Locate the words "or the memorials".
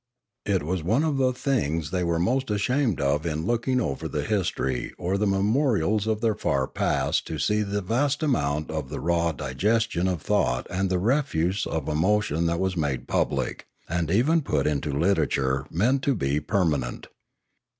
4.97-6.07